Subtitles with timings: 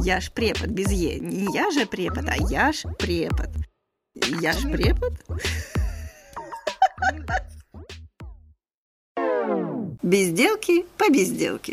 [0.00, 1.20] Я ж препод без Е.
[1.20, 3.48] Не я же препод, а я ж препод.
[4.42, 5.12] Я ж препод?
[10.02, 11.72] Безделки по безделке.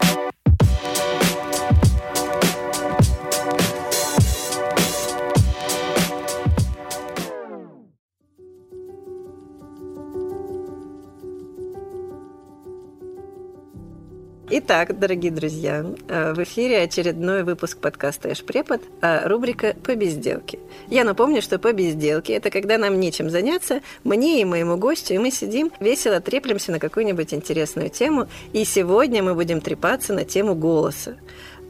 [14.74, 20.60] Итак, дорогие друзья, э, в эфире очередной выпуск подкаста «Эш Препод», а рубрика «По безделке».
[20.88, 25.18] Я напомню, что «По безделке»– это когда нам нечем заняться, мне и моему гостю, и
[25.18, 30.56] мы сидим, весело треплемся на какую-нибудь интересную тему, и сегодня мы будем трепаться на тему
[30.56, 31.18] голоса.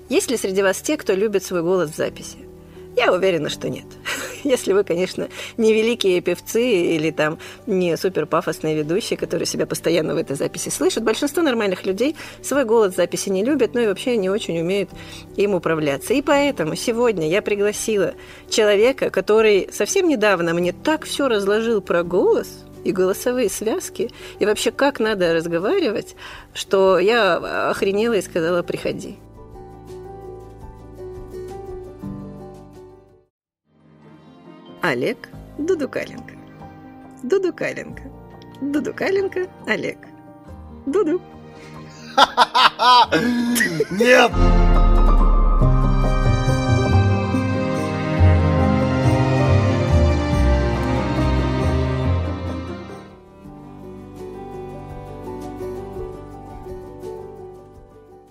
[0.08, 2.51] Есть ли среди вас те, кто любит свой голос в записи?
[3.02, 3.86] Я уверена, что нет.
[4.44, 10.14] Если вы, конечно, не великие певцы или там не супер пафосные ведущие, которые себя постоянно
[10.14, 11.04] в этой записи слышат.
[11.04, 14.91] Большинство нормальных людей свой голос записи не любят, но и вообще не очень умеют
[15.36, 16.14] им управляться.
[16.14, 18.13] И поэтому сегодня я пригласила
[18.52, 24.72] человека, который совсем недавно мне так все разложил про голос, и голосовые связки, и вообще
[24.72, 26.16] как надо разговаривать,
[26.55, 29.20] что я охренела и сказала «приходи».
[34.82, 35.29] Олег
[35.60, 36.34] Дудукаленко.
[37.24, 38.01] Дудукаленко.
[38.62, 39.98] Дудукаленко Олег.
[40.88, 41.21] Дуду.
[43.91, 44.32] Нет!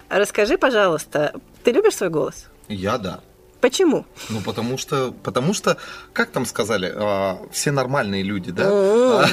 [0.08, 2.48] Расскажи, пожалуйста, ты любишь свой голос?
[2.68, 3.20] Я да.
[3.60, 4.04] Почему?
[4.30, 5.76] Ну, потому что, потому что,
[6.12, 9.24] как там сказали, а, все нормальные люди, да, М.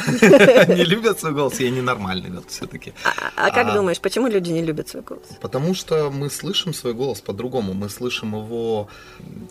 [0.77, 2.93] не любят свой голос, я ненормальный вот все-таки.
[3.03, 3.11] А,
[3.47, 3.73] а как А.
[3.73, 5.23] думаешь, почему люди не любят свой голос?
[5.41, 8.89] Потому что мы слышим свой голос по-другому, мы слышим его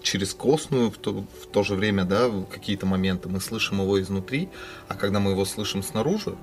[0.03, 4.49] через костную, в то, же время, да, какие-то моменты, мы слышим его изнутри,
[4.89, 6.35] а когда мы его слышим снаружи,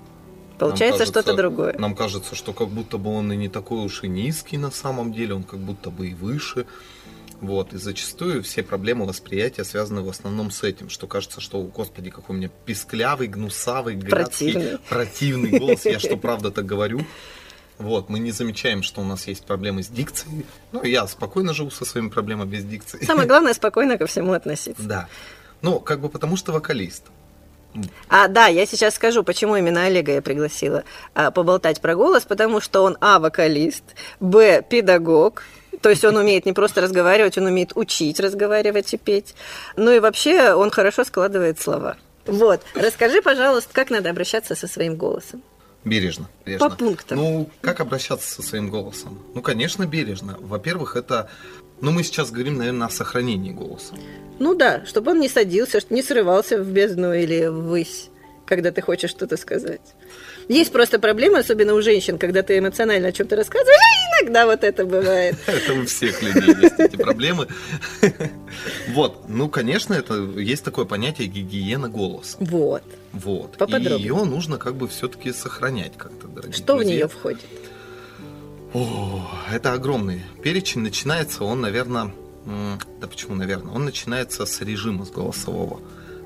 [0.58, 1.76] Получается что-то другое.
[1.78, 5.12] нам кажется, что как будто бы он и не такой уж и низкий на самом
[5.14, 6.66] деле, он как будто бы и выше.
[7.44, 12.10] Вот, и зачастую все проблемы восприятия связаны в основном с этим, что кажется, что, господи,
[12.10, 14.78] какой у меня писклявый, гнусавый, гадкий, Противный.
[14.88, 17.06] противный голос, я что, правда так говорю?
[17.80, 20.46] Вот, мы не замечаем, что у нас есть проблемы с дикцией.
[20.72, 23.04] Ну, я спокойно живу со своими проблемами без дикции.
[23.04, 24.82] Самое главное, спокойно ко всему относиться.
[24.82, 25.10] Да.
[25.62, 27.04] Ну, как бы потому что вокалист.
[28.08, 32.62] А, да, я сейчас скажу, почему именно Олега я пригласила а, поболтать про голос, потому
[32.62, 33.84] что он, а, вокалист,
[34.22, 35.44] б, педагог,
[35.84, 39.36] то есть он умеет не просто разговаривать, он умеет учить разговаривать и петь.
[39.76, 41.98] Ну и вообще он хорошо складывает слова.
[42.26, 45.44] Вот, расскажи, пожалуйста, как надо обращаться со своим голосом.
[45.84, 46.30] Бережно.
[46.46, 46.70] бережно.
[46.70, 47.18] По пунктам.
[47.18, 49.20] Ну, как обращаться со своим голосом?
[49.36, 50.38] Ну, конечно, бережно.
[50.40, 51.30] Во-первых, это...
[51.82, 53.94] Ну, мы сейчас говорим, наверное, о сохранении голоса.
[54.40, 58.10] Ну да, чтобы он не садился, не срывался в бездну или ввысь,
[58.46, 59.82] когда ты хочешь что-то сказать.
[60.48, 63.78] Есть просто проблема, особенно у женщин, когда ты эмоционально о чем-то рассказываешь,
[64.20, 65.36] и иногда вот это бывает.
[65.48, 67.48] Это у всех людей есть эти проблемы.
[68.90, 69.28] Вот.
[69.28, 72.38] Ну, конечно, это есть такое понятие гигиена голоса.
[72.40, 72.84] Вот.
[73.12, 73.56] Вот.
[73.56, 74.00] И Поподробнее.
[74.00, 77.42] ее нужно как бы все-таки сохранять как-то, дорогие Что в нее входит?
[78.74, 80.82] О, это огромный перечень.
[80.82, 82.12] Начинается он, наверное,
[82.46, 85.80] да почему, наверное, он начинается с режима с голосового.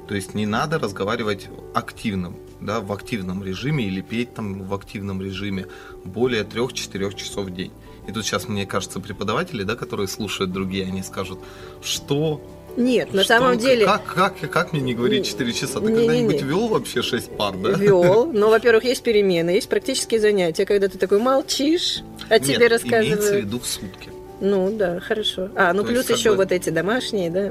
[0.07, 5.21] То есть не надо разговаривать активным, да, в активном режиме или петь там в активном
[5.21, 5.67] режиме
[6.03, 7.71] более 3-4 часов в день.
[8.07, 11.39] И тут сейчас, мне кажется, преподаватели, да, которые слушают другие, они скажут,
[11.81, 12.41] что...
[12.77, 15.79] Нет, на что, самом деле Как, как, как мне не говорить 4 часа?
[15.79, 17.71] Ты когда-нибудь вел вообще 6 пар, да?
[17.71, 18.25] вел.
[18.33, 22.87] Но, во-первых, есть перемены, есть практические занятия, когда ты такой молчишь, а тебе Нет, имеется
[22.87, 23.45] в рассказывают.
[23.45, 24.09] виду в сутки.
[24.39, 25.49] Ну да, хорошо.
[25.55, 27.49] А, ну То плюс есть, еще бы- вот эти домашние, да?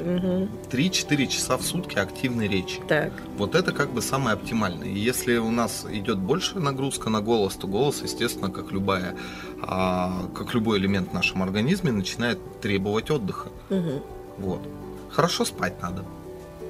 [0.71, 2.81] 3-4 часа в сутки активной речи.
[2.89, 3.13] Так.
[3.37, 4.89] Вот это как бы самое оптимальное.
[4.89, 9.17] И если у нас идет большая нагрузка на голос, то голос, естественно, как любая,
[9.63, 13.49] а, как любой элемент в нашем организме, начинает требовать отдыха.
[13.71, 14.03] Мгм.
[14.39, 14.61] Вот.
[15.11, 16.05] Хорошо спать надо.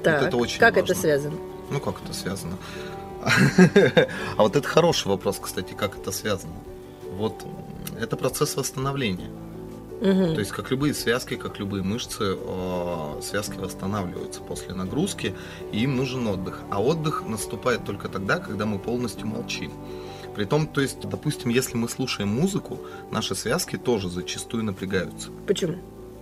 [0.02, 0.94] Так, это очень как это важно.
[0.94, 1.36] связано?
[1.70, 2.56] Ну как это связано?
[4.36, 6.54] А вот это хороший вопрос, кстати, как это связано.
[7.18, 7.44] Вот
[8.00, 9.30] это процесс восстановления.
[10.00, 10.34] Мгм.
[10.34, 15.34] То есть, как любые связки, как любые мышцы, э, связки восстанавливаются после нагрузки,
[15.72, 16.60] и им нужен отдых.
[16.70, 19.72] А отдых наступает только тогда, когда мы полностью молчим.
[20.34, 22.78] Притом, то есть, допустим, если мы слушаем музыку,
[23.10, 25.30] наши связки тоже зачастую напрягаются.
[25.46, 25.76] Почему?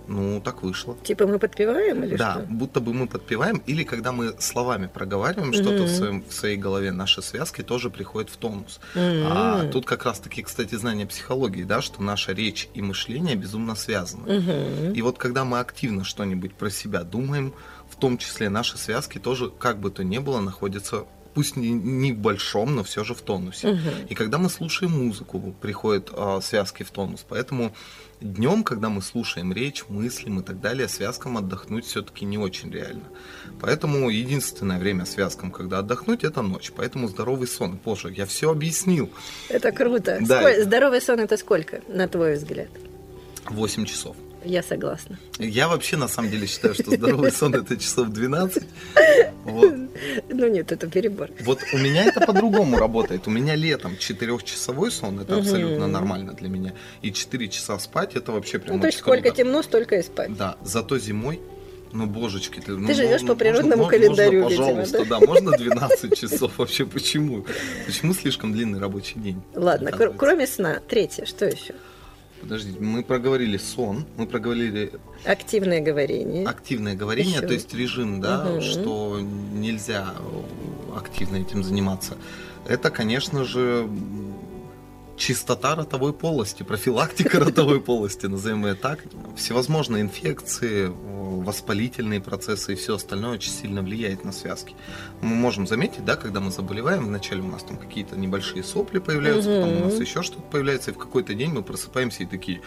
[0.07, 0.97] Ну, так вышло.
[1.03, 2.45] Типа мы подпеваем или да, что?
[2.53, 6.91] будто бы мы подпеваем, или когда мы словами проговариваем что-то в, своем, в своей голове,
[6.91, 8.79] наши связки тоже приходят в тонус.
[8.95, 9.27] М.
[9.27, 14.39] А тут как раз-таки, кстати, знание психологии, да, что наша речь и мышление безумно связаны.
[14.39, 14.93] Мгм.
[14.93, 17.53] И вот когда мы активно что-нибудь про себя думаем,
[17.89, 21.05] в том числе наши связки тоже, как бы то ни было, находятся,
[21.35, 23.73] пусть не, не в большом, но все же в тонусе.
[23.73, 24.07] Мгм.
[24.09, 27.25] И когда мы слушаем музыку, приходят а, связки в тонус.
[27.27, 27.75] Поэтому
[28.21, 33.03] днем, когда мы слушаем речь, мыслим и так далее, связкам отдохнуть все-таки не очень реально.
[33.59, 36.71] Поэтому единственное время связкам, когда отдохнуть, это ночь.
[36.75, 37.77] Поэтому здоровый сон.
[37.83, 39.09] Боже, я все объяснил.
[39.49, 40.17] Это круто.
[40.21, 40.39] Да.
[40.41, 42.69] Сколь- Здоровый сон это сколько, на твой взгляд?
[43.49, 44.15] 8 часов.
[44.45, 45.17] Я согласна.
[45.39, 48.63] Я вообще на самом деле считаю, что здоровый сон это часов 12.
[49.43, 49.73] Вот.
[50.29, 51.29] Ну нет, это перебор.
[51.41, 53.27] Вот у меня это по-другому работает.
[53.27, 56.73] У меня летом четырехчасовой сон, это абсолютно нормально для меня.
[57.01, 59.35] И 4 часа спать, это вообще прям Ну, то есть сколько круто.
[59.37, 60.35] темно, столько и спать.
[60.37, 61.39] Да, зато зимой,
[61.91, 62.59] ну, божечки.
[62.59, 65.19] Ты, ну, живешь ну, по можно- природному можно- календарю, можно, видимо, пожалуйста, да?
[65.19, 66.85] можно 12 часов вообще?
[66.85, 67.45] Почему?
[67.85, 69.41] Почему слишком длинный рабочий день?
[69.55, 71.73] Ладно, кр- кроме сна, третье, что еще?
[72.41, 74.91] Подождите, мы проговорили сон, мы проговорили
[75.23, 76.45] Активное говорение.
[76.45, 77.47] активное говорение, Ещё.
[77.47, 78.61] то есть режим, да, Мгм.
[78.61, 79.19] что
[79.53, 80.13] нельзя
[80.95, 82.17] активно этим заниматься.
[82.67, 83.87] Это, конечно же,
[85.17, 89.03] чистота ротовой полости, профилактика ротовой полости, назовем ее так.
[89.35, 90.91] Всевозможные инфекции,
[91.43, 94.75] воспалительные процессы и все остальное очень сильно влияет на связки.
[95.21, 99.49] Мы можем заметить, да, когда мы заболеваем, вначале у нас там какие-то небольшие сопли появляются,
[99.49, 102.61] потом у нас еще что-то появляется, и в какой-то день мы просыпаемся и такие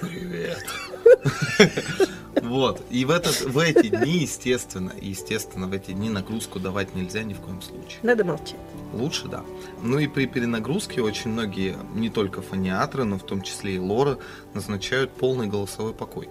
[0.00, 0.64] «Привет!»
[2.42, 2.82] Вот.
[2.90, 7.34] И в, этот, в эти дни, естественно, естественно, в эти дни нагрузку давать нельзя ни
[7.34, 7.98] в коем случае.
[8.02, 8.56] Надо молчать.
[8.92, 9.42] Лучше, да.
[9.82, 14.18] Ну и при перенагрузке очень многие, не только фониатры, но в том числе и лоры,
[14.54, 16.28] назначают полный голосовой покой.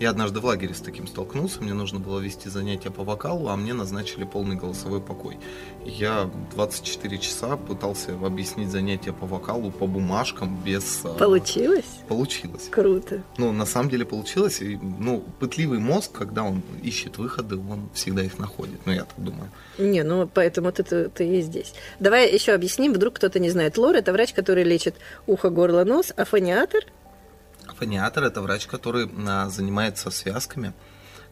[0.00, 3.56] Я однажды в лагере с таким столкнулся, мне нужно было вести занятия по вокалу, а
[3.56, 5.38] мне назначили полный голосовой покой.
[5.84, 11.04] Я 24 часа пытался объяснить занятия по вокалу по бумажкам без...
[11.04, 11.84] а, Получилось?
[12.08, 12.68] Получилось.
[12.70, 13.22] Круто.
[13.36, 14.62] Ну, на самом деле получилось.
[14.62, 18.80] И, ну, пытливый мозг, когда он ищет выходы, он всегда их находит.
[18.86, 19.50] Ну, я так думаю.
[19.76, 21.74] Не, ну поэтому ты, ты, ты и здесь.
[21.98, 23.76] Давай еще объясним, вдруг кто-то не знает.
[23.76, 24.94] Лор это врач, который лечит
[25.26, 26.84] ухо, горло, нос, а фониатор
[27.80, 30.74] Фониатор– это врач, который а, занимается связками,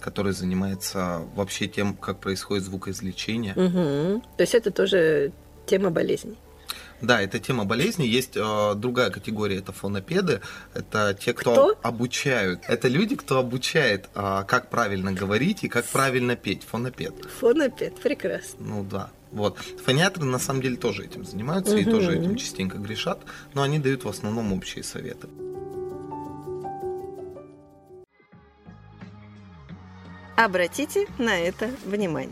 [0.00, 3.52] который занимается вообще тем, как происходит звукоизвлечение.
[3.54, 4.22] Мгм.
[4.36, 5.32] То есть это тоже
[5.66, 6.36] тема болезни.
[7.02, 8.06] Да, это тема болезни.
[8.06, 10.40] Есть э, другая категория, это фонопеды.
[10.74, 11.78] Это те, кто, Кто?
[11.82, 12.60] обучают.
[12.66, 16.64] Это люди, кто обучает, а, как правильно говорить и как правильно петь.
[16.64, 17.14] Фонопед.
[17.38, 18.56] Фонопед, прекрасно.
[18.58, 19.10] Ну да.
[19.30, 19.58] Вот.
[19.84, 21.90] Фониатры на самом деле тоже этим занимаются и Мгм.
[21.92, 23.20] тоже этим частенько грешат,
[23.54, 25.28] но они дают в основном общие советы.
[30.38, 32.30] Обратите на это внимание.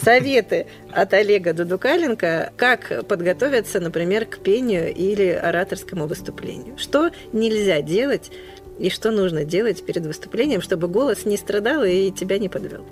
[0.00, 6.78] Советы от Олега Дудукаленко, как подготовиться, например, к пению или ораторскому выступлению.
[6.78, 8.30] Что нельзя делать
[8.78, 12.86] и что нужно делать перед выступлением, чтобы голос не страдал и тебя не подвел.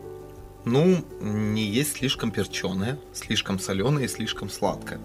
[0.66, 4.98] Ну, не есть слишком перченое, слишком соленое и слишком сладкое.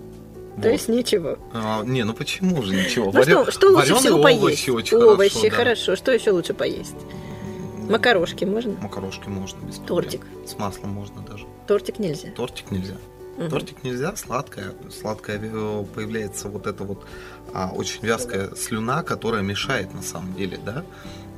[0.60, 1.38] То есть ничего.
[1.54, 3.12] А, не, ну почему же ничего?
[3.12, 4.69] Ну Варё- что, что лучше всего овощи поесть?
[4.69, 5.56] очень овощи, хорошо, да.
[5.56, 5.96] хорошо.
[5.96, 6.96] Что еще лучше поесть?
[6.98, 7.92] Да.
[7.92, 8.74] Макарошки можно?
[8.81, 9.88] Макарошки можно без проблем.
[9.88, 10.22] Тортик.
[10.48, 11.46] С маслом можно даже.
[11.68, 12.31] Тортик нельзя.
[12.31, 12.96] Тортик нельзя.
[13.38, 13.50] Мгм.
[13.50, 14.74] Тортик нельзя, сладкое.
[14.89, 17.06] Сладкое э, появляется вот эта вот
[17.53, 20.84] а, очень вязкая слюна, которая мешает на самом деле, да,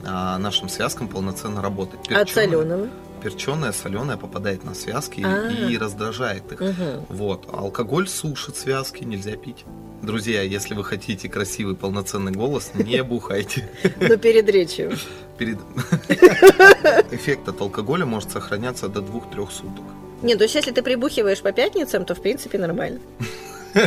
[0.05, 2.09] а, нашим связкам полноценно работать.
[2.09, 2.89] От соленого.
[3.23, 5.49] Перченое, соленое попадает на связки и- А.
[5.49, 6.59] и раздражает их.
[6.59, 7.05] Мгм.
[7.07, 7.47] Вот.
[7.51, 9.63] А Алкоголь сушит связки, нельзя пить.
[10.01, 13.69] Друзья, если вы хотите красивый полноценный голос, не бухайте.
[14.01, 14.97] Но перед речью.
[15.37, 15.57] Перед...
[17.11, 19.85] Эффект от алкоголя может сохраняться до 2-3 суток.
[20.21, 22.99] Нет, то есть если ты прибухиваешь по пятницам, то в принципе нормально.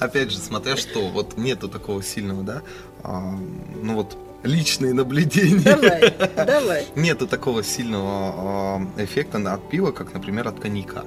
[0.00, 2.62] Опять же, смотря что, вот нету такого сильного, да,
[3.02, 3.34] а,
[3.82, 5.60] ну вот личные наблюдения.
[5.60, 6.14] Давай,
[6.46, 6.86] давай.
[6.96, 11.04] Нету такого сильного а, эффекта от пива, как, например, от коньяка.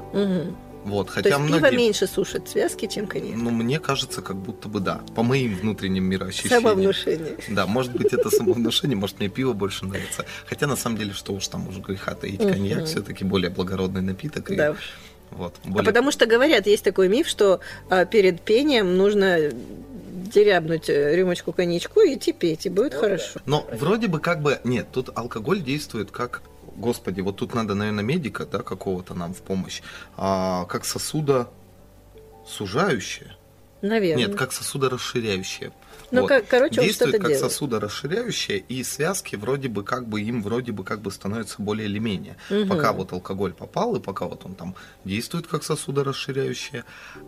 [0.85, 1.75] Вот, То хотя есть пиво многие...
[1.77, 3.35] меньше сушит связки, чем коньяк.
[3.37, 5.01] Ну, мне кажется, как будто бы да.
[5.15, 6.61] По моим внутренним мироощущениям.
[6.61, 7.37] Самовнушение.
[7.49, 10.25] Да, может быть, это самовнушение, может, мне пиво больше нравится.
[10.45, 14.51] Хотя, на самом деле, что уж там уже греха таить, коньяк все-таки более благородный напиток.
[14.51, 14.77] и Да уж.
[15.31, 15.85] вот, А более...
[15.85, 19.39] потому что говорят, есть такой миф, что а, перед пением нужно
[20.25, 23.39] дерябнуть э, рюмочку коньячку и идти петь, и будет хорошо.
[23.45, 24.59] Но вроде бы как бы...
[24.63, 26.41] Нет, тут алкоголь действует как
[26.75, 29.81] господи, вот тут надо, наверное, медика, да, какого-то нам в помощь,
[30.17, 31.47] а, как сосуда
[32.45, 33.35] сужающее.
[33.87, 34.27] Наверное.
[34.27, 35.71] Нет, как сосудорасширяющее.
[36.11, 36.27] Ну, Вот.
[36.27, 37.51] как- короче, он Действует что-то как делает.
[37.51, 41.99] сосудорасширяющее, и связки вроде бы как бы им вроде бы как бы становятся более или
[41.99, 42.37] менее.
[42.49, 42.69] Мгм.
[42.69, 46.83] Пока вот алкоголь попал, и пока вот он там действует как сосудорасширяющее,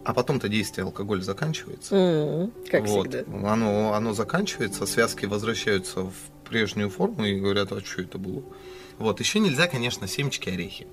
[0.05, 1.95] а потом-то действие алкоголя заканчивается.
[1.95, 3.07] М, Как Вот.
[3.09, 3.51] всегда.
[3.51, 6.13] Оно, оно заканчивается, связки возвращаются в
[6.47, 8.43] прежнюю форму и говорят, а что это было?
[8.99, 9.19] Вот.
[9.19, 10.87] Еще нельзя, конечно, семечки, орехи.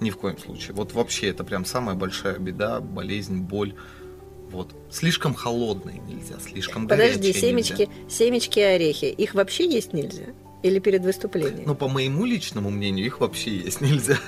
[0.00, 0.74] Ни в коем случае.
[0.74, 3.74] Вот вообще это прям самая большая беда, болезнь, боль.
[4.50, 4.74] Вот.
[4.90, 7.92] Слишком холодные нельзя, слишком Подожди, горячие семечки, нельзя.
[8.08, 10.26] семечки и орехи, их вообще есть нельзя?
[10.66, 11.62] Или перед выступлением?
[11.64, 14.18] Ну, по моему личному мнению, их вообще есть нельзя.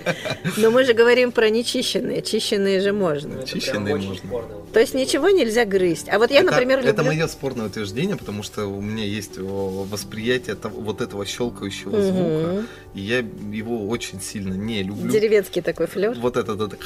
[0.56, 3.34] Но мы же говорим про нечищенные, чищенные же можно.
[3.34, 4.16] Ну, это Чищенные можно.
[4.16, 4.54] спорно.
[4.72, 6.08] То есть ничего нельзя грызть.
[6.08, 6.92] А вот я, это, например, люблю...
[6.92, 12.64] это мое спорное утверждение, потому что у меня есть восприятие того- вот этого щелкающего звука,
[12.94, 15.08] и я его очень сильно не люблю.
[15.12, 16.18] Деревенский такой флер.
[16.18, 16.76] Вот этот, вот,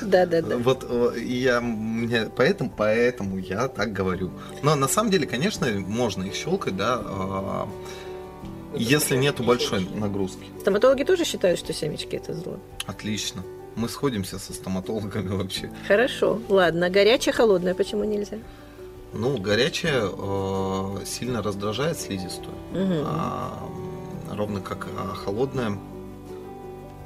[0.00, 0.56] Да-да-да.
[0.56, 4.30] вот э, и я мне поэтому поэтому я так говорю.
[4.62, 7.68] Но на самом деле, конечно, можно их щелкать, да, а,
[8.76, 10.44] если нету большой нагрузки.
[10.60, 12.58] Стоматологи тоже считают, что семечки это зло.
[12.86, 13.42] Отлично.
[13.76, 15.70] Мы сходимся со стоматологами вообще.
[15.88, 16.90] Хорошо, ладно.
[16.90, 18.38] Горячее, холодное почему нельзя?
[19.12, 23.04] Ну, горячее э, сильно раздражает слизистую, Мгм.
[23.06, 23.58] а,
[24.32, 25.78] ровно как а, холодное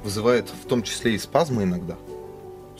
[0.03, 1.95] вызывает в том числе и спазмы иногда.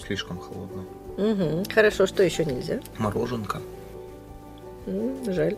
[0.06, 0.86] Слишком холодное.
[1.18, 1.64] Мгм.
[1.74, 2.80] Хорошо, что еще нельзя?
[2.98, 3.62] Мороженка.
[4.88, 5.58] М, Жаль.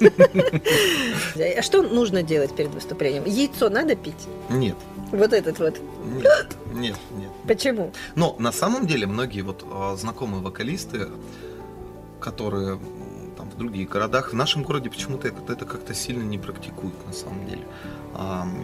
[1.58, 3.24] А что нужно делать перед выступлением?
[3.24, 4.28] Яйцо надо пить?
[4.50, 4.76] Нет,
[5.12, 5.80] Вот этот вот.
[6.04, 7.30] нет, нет, нет.
[7.46, 7.92] Почему?
[8.14, 11.08] Но на самом деле многие вот а, знакомые вокалисты,
[12.20, 12.78] которые
[13.36, 17.46] там в других городах, в нашем городе почему-то это, как-то сильно не практикуют на самом
[17.48, 17.62] деле.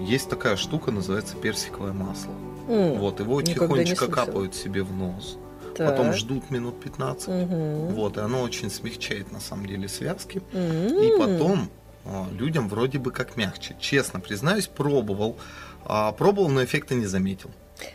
[0.01, 2.33] Есть такая штука, называется персиковое масло.
[2.69, 5.37] Вот, его тихонечко капают себе в нос.
[5.75, 5.91] Так.
[5.91, 7.29] Потом ждут минут 15.
[7.29, 7.95] Мгм.
[7.95, 10.43] Вот, и оно очень смягчает на самом деле связки.
[10.53, 11.03] М.
[11.03, 11.71] И потом
[12.05, 13.77] а, людям вроде бы как мягче.
[13.81, 15.37] Честно признаюсь, пробовал.
[15.85, 17.51] А, пробовал, но эффекта не заметил.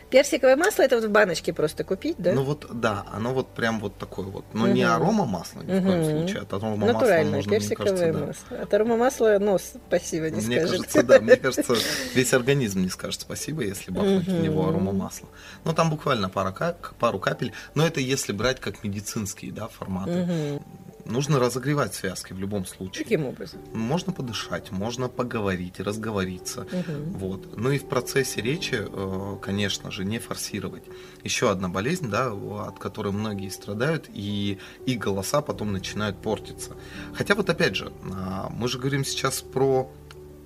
[0.10, 2.32] Персиковое масло это вот в баночке просто купить, да?
[2.34, 4.46] Ну вот, да, оно вот прям вот такое вот.
[4.54, 4.94] Но не Мгм.
[4.94, 6.42] арома масла ни в коем случае.
[6.44, 8.25] От арома масла Натуральное можно, мне персиковое кажется, да.
[8.27, 8.63] масло.
[8.65, 10.72] От аромамасла нос спасибо не Мне скажет.
[10.72, 11.75] кажется, да, мне кажется,
[12.13, 14.44] весь организм не скажет спасибо, если бахнуть в Мгм.
[14.44, 15.30] него арома масла.
[15.63, 16.56] Ну, там буквально пара
[17.00, 20.12] пару капель, но это если брать как медицинские, да, форматы.
[20.12, 20.62] Мгм.
[21.05, 23.03] Нужно разогревать связки в любом случае.
[23.03, 23.59] Каким образом?
[23.74, 26.62] Можно подышать, можно поговорить, разговориться.
[26.71, 27.12] Мгм.
[27.13, 27.57] Вот.
[27.57, 30.83] Ну и в процессе речи, э, конечно же, не форсировать.
[31.24, 34.57] Еще одна болезнь, да, от которой многие страдают, и
[34.88, 36.71] их голоса потом начинают портиться.
[37.13, 39.91] Хотя вот опять же, а, мы же говорим сейчас про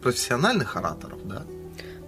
[0.01, 1.43] профессиональных ораторов, да?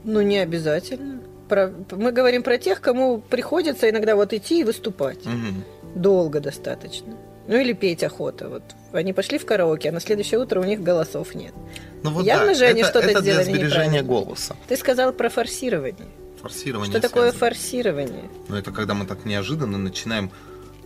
[0.03, 1.22] Ну, не обязательно.
[1.48, 5.25] Про- Мы говорим про тех, кому приходится иногда вот идти и выступать.
[5.25, 5.63] Мгм.
[5.96, 7.15] Долго достаточно.
[7.48, 8.50] Ну или петь охота.
[8.50, 11.54] Вот они пошли в караоке, а на следующее утро у них голосов нет.
[12.04, 14.04] Ну вот Явно да, же они это, что-то это для сделали сбережения неправильно.
[14.04, 14.56] голоса.
[14.68, 16.08] Ты сказал про форсирование.
[16.42, 17.40] Форсирование Что такое связано.
[17.40, 18.30] форсирование?
[18.48, 20.32] Ну, это когда мы так неожиданно начинаем,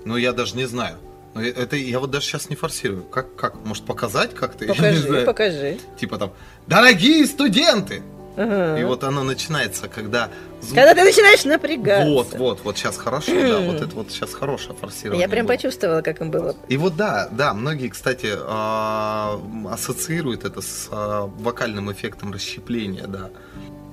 [0.03, 0.97] ну, я даже не знаю.
[1.33, 3.03] Ну, Это я вот даже сейчас не форсирую.
[3.03, 3.55] Как, как?
[3.65, 4.65] Может, показать как-то?
[4.67, 5.77] Покажи, покажи.
[5.99, 6.33] Типа там,
[6.67, 8.01] дорогие студенты!
[8.35, 8.79] Ага.
[8.79, 10.29] И вот оно начинается, когда
[10.61, 10.75] звук...
[10.75, 12.09] Когда ты начинаешь напрягаться.
[12.09, 15.21] Вот, вот, вот сейчас хорошо, да, вот это вот сейчас хорошее форсирование.
[15.21, 15.55] Я прям было.
[15.55, 16.55] почувствовала, как им было.
[16.67, 19.39] И вот да, да, многие, кстати, а,
[19.71, 23.29] ассоциируют это с а, вокальным эффектом расщепления, да.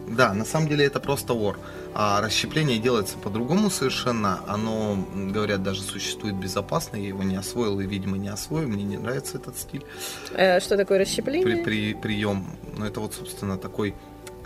[0.08, 1.58] Да, на самом деле это просто ор.
[1.94, 4.40] А расщепление делается по-другому совершенно.
[4.46, 6.96] Оно, говорят, даже существует безопасно.
[6.96, 8.68] Я его не освоил и, видимо, не освою.
[8.68, 9.84] Мне не нравится этот стиль.
[10.32, 11.64] Э, Что такое При, расщепление?
[11.64, 12.46] при, прием.
[12.76, 13.94] Но это вот, собственно, такой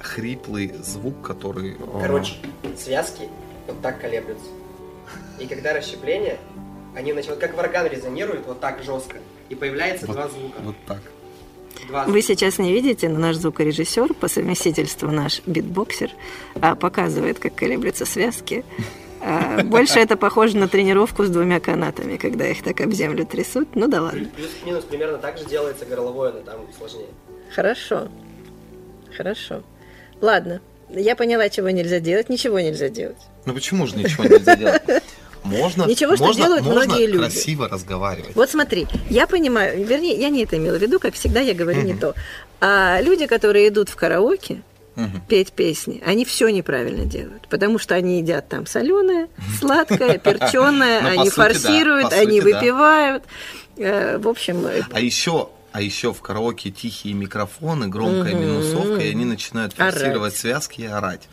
[0.00, 1.76] хриплый звук, который...
[1.80, 2.34] а, Короче,
[2.76, 3.28] связки
[3.66, 4.46] вот так колеблются.
[5.38, 6.38] И когда расщепление,
[6.94, 9.18] они начинают как варган резонируют вот так жестко.
[9.48, 10.56] И появляется Вот- два звука.
[10.62, 11.00] Вот так.
[11.88, 16.10] Два Вы сейчас не видите, но наш звукорежиссер, по совместительству наш битбоксер,
[16.60, 18.64] а, показывает, как колеблются связки.
[19.20, 23.76] А, Больше это похоже на тренировку с двумя канатами, когда их так об землю трясут.
[23.76, 24.26] Ну да ладно.
[24.34, 27.08] Плюс-минус примерно так же делается горловое, но там сложнее.
[27.54, 28.08] Хорошо.
[29.14, 29.62] Хорошо.
[30.20, 30.60] Ладно.
[30.90, 32.28] Я поняла, чего нельзя делать.
[32.28, 33.16] Ничего нельзя делать.
[33.44, 34.82] Ну почему же ничего нельзя делать?
[35.42, 37.18] Можно, Ничего, что можно, делают можно многие люди.
[37.18, 38.34] красиво разговаривать.
[38.34, 41.82] Вот смотри, я понимаю, вернее, я не это имела в виду, как всегда я говорю
[41.82, 42.00] не Мгм.
[42.00, 42.14] то.
[42.60, 44.62] А люди, которые идут в караоке,
[44.96, 45.22] Мгм.
[45.28, 49.28] петь песни, они все неправильно делают, потому что они едят там соленое,
[49.60, 53.22] сладкое, перченое, Ну, они форсируют, они выпивают.
[53.76, 58.40] Э, В общем, э, А еще, А еще в караоке тихие микрофоны, громкая Мгм.
[58.42, 61.28] минусовка, и они начинают фиксировать связки и орать.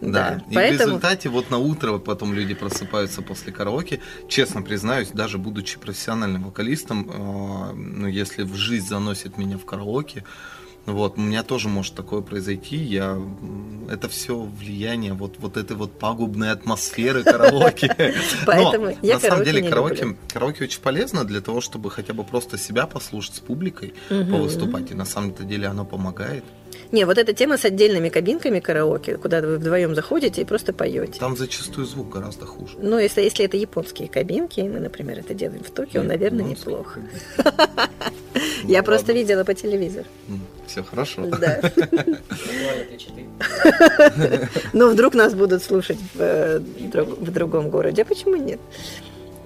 [0.00, 0.08] Да.
[0.10, 4.00] Да, И поэтому- в результате вот на утро потом люди просыпаются после караоке.
[4.28, 10.24] Честно признаюсь, даже будучи профессиональным вокалистом, э, ну, если в жизнь заносит меня в караоке,
[10.86, 12.76] вот, у меня тоже может такое произойти.
[12.76, 13.18] Я,
[13.90, 17.94] это все влияние вот, вот этой вот пагубной атмосферы караоке.
[18.46, 22.58] Поэтому я на самом деле караоке, караоке очень полезно для того, чтобы хотя бы просто
[22.58, 24.90] себя послушать с публикой, повыступать.
[24.90, 26.44] И на самом-то деле оно помогает.
[26.92, 31.18] Не, вот эта тема с отдельными кабинками караоке, куда вы вдвоем заходите и просто поете.
[31.18, 32.76] Там зачастую звук гораздо хуже.
[32.78, 37.00] Ну, если, если это японские кабинки, мы, например, это делаем в Токио, наверное, неплохо.
[38.68, 40.06] Я просто видела по телевизору.
[40.66, 41.26] Все хорошо.
[41.26, 41.60] Да.
[44.72, 48.02] Но вдруг нас будут слушать в, э, друг- в другом городе.
[48.02, 48.60] А почему нет?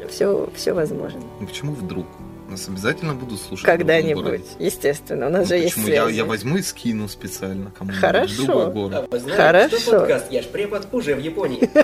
[0.08, 1.20] Все, все возможно.
[1.40, 2.06] Ну почему вдруг?
[2.48, 3.66] Нас обязательно будут слушать.
[3.66, 5.26] Когда-нибудь, естественно.
[5.26, 5.88] У нас Ну, же есть почему?
[5.92, 6.16] Я, связи.
[6.16, 8.42] я возьму и скину специально кому-нибудь Хорошо.
[8.42, 9.08] в другой А город.
[9.10, 9.78] вы знаете, Хорошо.
[9.78, 11.68] что подкаст «Я ж препод» уже в Японии.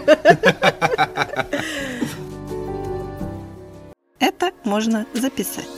[4.21, 5.69] Это можно записать.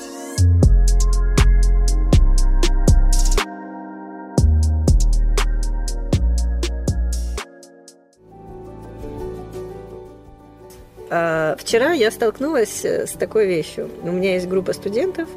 [11.11, 13.91] А, Вчера я столкнулась э, с такой вещью.
[14.03, 15.29] У меня есть группа студентов,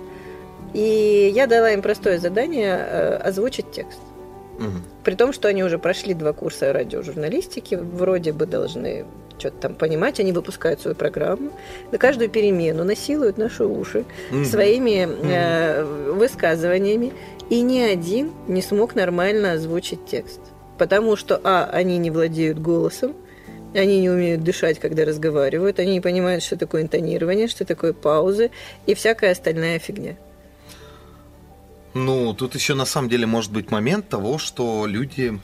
[0.73, 3.99] и я дала им простое задание э, озвучить текст.
[4.57, 4.83] Мгм.
[5.03, 9.05] При том, что они уже прошли два курса радиожурналистики, вроде бы должны
[9.37, 11.51] что-то там понимать, они выпускают свою программу,
[11.91, 14.45] на каждую перемену насилуют наши уши Мгм.
[14.45, 17.13] своими э, высказываниями,
[17.49, 20.41] и ни один не смог нормально озвучить текст.
[20.77, 23.13] Потому что, а, они не владеют голосом,
[23.73, 28.51] они не умеют дышать, когда разговаривают, они не понимают, что такое интонирование, что такое паузы
[28.85, 30.17] и всякая остальная фигня.
[31.93, 35.39] Ну, тут еще на самом деле может быть момент того, что люди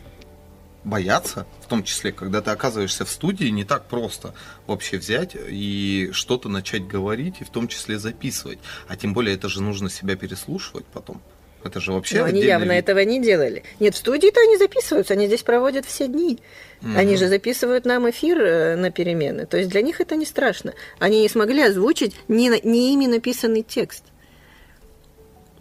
[0.83, 4.35] боятся, в том числе, когда ты оказываешься в студии, не так просто
[4.67, 8.59] вообще взять и что-то начать говорить, и в том числе записывать.
[8.87, 11.21] А тем более это же нужно себя переслушивать потом.
[11.65, 12.83] Это же вообще Но они явно вид.
[12.83, 13.63] этого не делали.
[13.79, 16.39] Нет, в студии-то они записываются, они здесь проводят все дни.
[16.81, 16.95] Мгм.
[16.95, 19.47] Они же записывают нам эфир э, на перемены.
[19.47, 20.75] То есть для них это не страшно.
[20.99, 24.03] Они не смогли озвучить не, не ими написанный текст.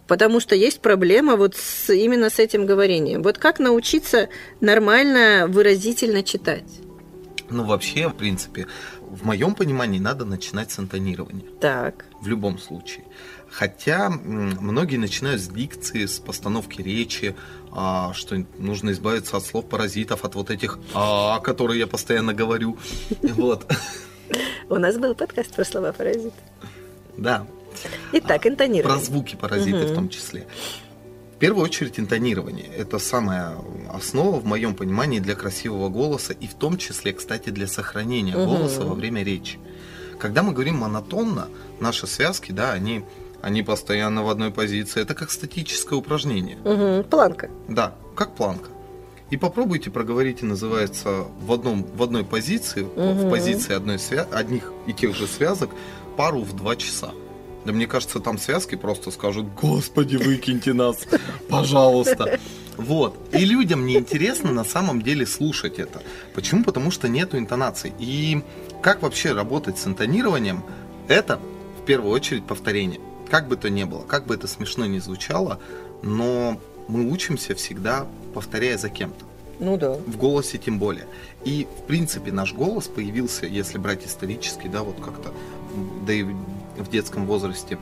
[0.07, 3.23] Потому что есть проблема вот с, именно с этим говорением.
[3.23, 4.29] Вот как научиться
[4.61, 6.81] нормально, выразительно читать?
[7.49, 8.67] Ну, вообще, в принципе,
[9.01, 11.45] в моем понимании надо начинать с интонирования.
[11.59, 12.05] Так.
[12.21, 13.05] В любом случае.
[13.57, 17.37] Хотя многие начинают с дикции, с постановки речи,
[17.71, 22.77] а, что нужно избавиться от слов-паразитов, от вот этих «а», которые я постоянно говорю.
[23.21, 23.65] Вот.
[24.67, 26.33] У нас был подкаст про слова паразит.
[27.15, 27.47] Да.
[28.11, 29.05] Итак, Про интонирование.
[29.05, 30.47] звуки паразиты в том числе.
[31.35, 32.67] В первую очередь интонирование.
[32.67, 33.55] Это самая
[33.89, 38.81] основа, в моем понимании, для красивого голоса и в том числе, кстати, для сохранения голоса
[38.81, 39.59] во время речи.
[40.19, 41.47] Когда мы говорим монотонно,
[41.79, 43.05] наши связки, да, они,
[43.45, 45.01] они постоянно в одной позиции.
[45.01, 46.57] Это как статическое упражнение.
[46.65, 47.49] Мгм, Планка.
[47.69, 48.69] Да, как планка.
[49.29, 53.29] И попробуйте проговорите, называется, в, одном, в одной позиции, в Мгм.
[53.29, 55.69] позиции одной свя- одних и тех же связок,
[56.17, 57.11] пару в два часа.
[57.65, 60.97] Да мне кажется, там связки просто скажут, господи, выкиньте нас,
[61.49, 62.39] пожалуйста.
[62.77, 63.15] Вот.
[63.31, 66.01] И людям неинтересно на самом деле слушать это.
[66.33, 66.63] Почему?
[66.63, 67.93] Потому что нету интонаций.
[67.99, 68.41] И
[68.81, 70.63] как вообще работать с интонированием?
[71.07, 71.39] Это
[71.81, 72.99] в первую очередь повторение.
[73.29, 75.59] Как бы то ни было, как бы это смешно ни звучало,
[76.03, 79.25] но мы учимся всегда, повторяя за кем-то.
[79.59, 79.93] Ну да.
[79.93, 81.05] В голосе тем более.
[81.45, 85.33] И, в принципе, наш голос появился, если брать исторически, да, вот как-то,
[86.05, 87.77] да и в детском возрасте,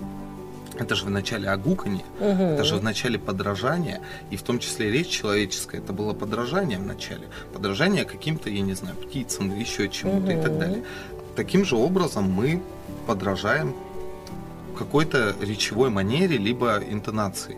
[0.77, 2.41] это же в начале огуканье, Мгм.
[2.41, 4.01] это же в начале подражания,
[4.31, 7.27] и в том числе речь человеческая, это было подражание в начале.
[7.53, 10.83] Подражание каким-то, я не знаю, птицам или еще чему-то и так далее.
[11.35, 12.61] Таким же образом мы
[13.07, 13.75] подражаем
[14.73, 17.57] какой-то речевой манере, либо интонации.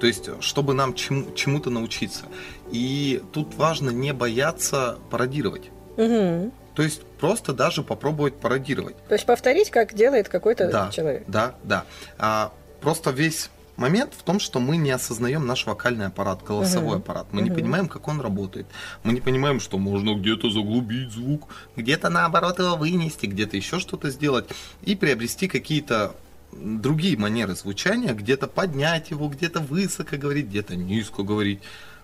[0.00, 2.24] То есть, чтобы нам чему- чему-то научиться.
[2.70, 5.70] И тут важно не бояться пародировать.
[5.96, 6.52] Мгм.
[6.74, 8.96] То есть просто даже попробовать пародировать.
[9.08, 11.24] То есть повторить, как делает какой-то Да, человек.
[11.26, 11.84] да, да.
[12.18, 12.52] А,
[12.82, 13.48] просто весь
[13.78, 16.98] момент в том, что мы не осознаем наш вокальный аппарат, голосовой Мгм.
[16.98, 17.26] аппарат.
[17.32, 17.58] Мы не Мгм.
[17.58, 18.66] понимаем, как он работает.
[19.02, 24.10] Мы не понимаем, что можно где-то заглубить звук, где-то наоборот его вынести, где-то еще что-то
[24.10, 24.44] сделать
[24.82, 26.14] и приобрести какие-то
[26.52, 31.60] другие манеры звучания, где-то поднять его, где-то высоко говорить, где-то низко говорить.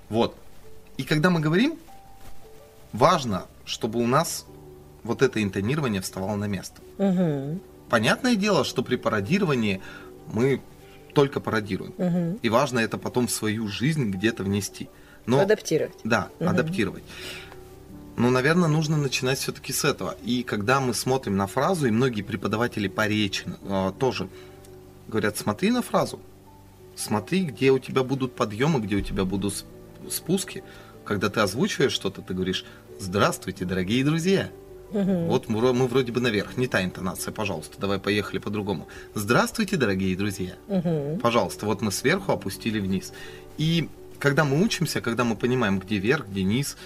[0.09, 0.37] Вот.
[0.99, 1.79] И когда мы говорим,
[2.93, 4.47] важно, чтобы у нас
[5.05, 6.81] вот это интонирование вставало на место.
[6.99, 7.61] Мгм.
[7.89, 9.81] Понятное дело, что при пародировании
[10.33, 10.61] мы
[11.15, 11.95] только пародируем.
[11.99, 12.39] Мгм.
[12.43, 14.89] И важно это потом в свою жизнь где-то внести.
[15.27, 15.95] Но, Адаптировать.
[16.05, 16.49] да, Мгм.
[16.49, 17.05] адаптировать.
[18.17, 20.17] Но, наверное, нужно начинать все-таки с этого.
[20.25, 24.29] И когда мы смотрим на фразу, и многие преподаватели по речи э, тоже
[25.09, 26.21] говорят, смотри на фразу,
[26.95, 30.63] смотри, где у тебя будут подъемы, где у тебя будут сп- спуски.
[31.05, 32.65] Когда ты озвучиваешь что-то, ты говоришь,
[33.01, 34.51] здравствуйте, дорогие друзья.
[35.27, 38.89] Вот мы, мы вроде бы наверх, не та интонация, пожалуйста, давай поехали по-другому.
[39.15, 40.53] Здравствуйте, дорогие друзья.
[41.23, 43.15] Пожалуйста, вот мы сверху опустили вниз.
[43.57, 43.89] И
[44.23, 46.77] когда мы учимся, когда мы понимаем, где верх, где низ,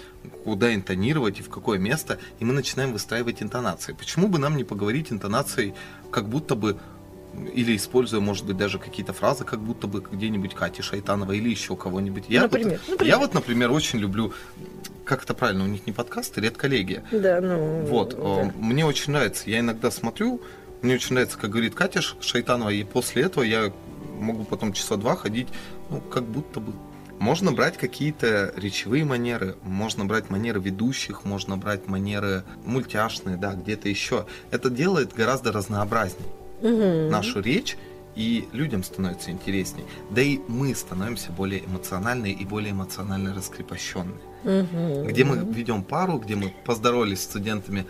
[0.43, 3.93] куда интонировать и в какое место, и мы начинаем выстраивать интонации.
[3.93, 5.75] Почему бы нам не поговорить интонацией,
[6.09, 6.79] как будто бы,
[7.53, 11.75] или используя, может быть, даже какие-то фразы, как будто бы где-нибудь Кати Шайтанова или еще
[11.75, 12.23] кого-нибудь.
[12.27, 13.13] Я Например, вот, например.
[13.13, 14.33] я вот, например, очень люблю,
[15.05, 17.03] как это правильно, у них не подкасты, редколлегия.
[17.11, 17.81] Да, ну...
[17.85, 18.51] Вот, да.
[18.57, 19.47] мне очень нравится.
[19.47, 20.41] Я иногда смотрю,
[20.81, 23.71] мне очень нравится, как говорит Катя Шайтанова, и после этого я
[24.19, 25.49] могу потом часа два ходить,
[25.91, 26.73] ну, как будто бы.
[27.19, 33.89] Можно брать какие-то речевые манеры, можно брать манеры ведущих, можно брать манеры мультяшные, да, где-то
[33.89, 34.25] еще.
[34.51, 36.29] Это делает гораздо разнообразнее
[36.61, 37.09] Мгм.
[37.09, 37.77] нашу речь,
[38.15, 39.85] и людям становится интересней.
[40.09, 45.07] Да и мы становимся более эмоциональные и более эмоционально раскрепощенные Мгм.
[45.07, 47.85] где мы ведем пару, где мы поздоровались с студентами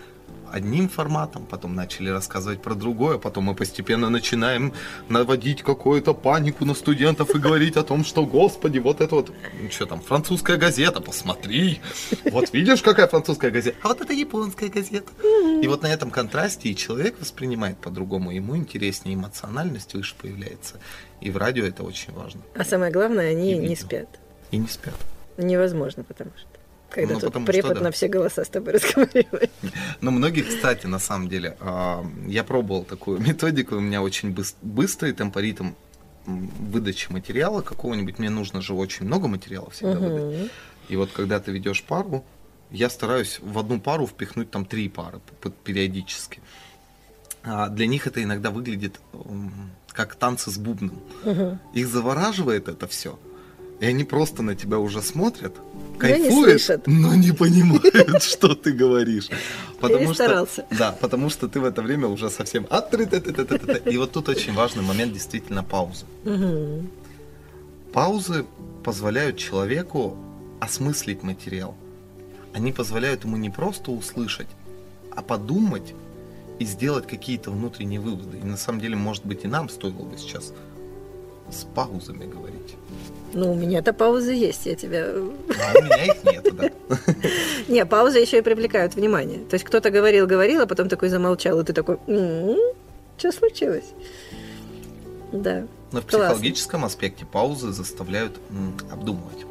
[0.52, 4.74] одним форматом, потом начали рассказывать про другое, потом мы постепенно начинаем
[5.10, 9.32] наводить какую-то панику на студентов и говорить о том, что, господи, вот это вот,
[9.62, 11.82] ну, что там, французская газета, посмотри,
[12.32, 15.12] вот видишь, какая французская газета, а вот это японская газета.
[15.62, 20.80] И вот на этом контрасте и человек воспринимает по-другому, ему интереснее, эмоциональность выше появляется.
[21.22, 22.42] И в радио это очень важно.
[22.56, 24.08] А самое главное, они не спят.
[24.52, 24.96] И не спят.
[25.38, 26.57] Невозможно, потому что...
[26.90, 27.84] Когда Ну, тут потому что препод да.
[27.84, 29.52] на все голоса с тобой разговаривает.
[30.02, 34.56] Но многие, кстати, на самом деле, а, я пробовал такую методику, у меня очень быс-
[34.62, 35.72] быстрый темпоритм
[36.26, 40.40] выдачи материала какого-нибудь, мне нужно же очень много материала всегда выдать.
[40.40, 40.50] Мгм.
[40.90, 42.24] И вот когда ты ведешь пару,
[42.72, 45.20] я стараюсь в одну пару впихнуть там три пары
[45.64, 46.42] периодически.
[47.44, 49.00] А для них это иногда выглядит
[49.94, 51.00] как танцы с бубном.
[51.24, 51.60] Мгм.
[51.74, 53.18] Их завораживает это все.
[53.80, 58.72] И они просто на тебя уже смотрят, Но не кайфуют, но не понимают, что ты
[58.72, 59.30] говоришь.
[59.80, 62.64] Потому что, да, потому что ты в это время уже совсем...
[62.66, 66.06] И вот тут очень важный момент действительно паузы.
[67.94, 68.46] Паузы
[68.84, 70.18] позволяют человеку
[70.60, 71.76] осмыслить материал.
[72.54, 74.48] Они позволяют ему не просто услышать,
[75.16, 75.94] а подумать
[76.58, 78.40] и сделать какие-то внутренние выводы.
[78.40, 80.54] И на самом деле, может быть, и нам стоило бы сейчас
[81.52, 82.76] с паузами говорить.
[83.34, 85.06] Ну, у меня-то паузы есть, я тебя...
[85.06, 86.70] А у меня их нет, да.
[87.68, 89.40] Не, паузы еще и привлекают внимание.
[89.40, 91.98] То есть кто-то говорил, говорил, а потом такой замолчал, и ты такой,
[93.18, 93.92] что случилось?
[95.32, 95.68] Да.
[95.92, 98.38] Но в психологическом аспекте паузы заставляют
[98.92, 99.46] обдумывать.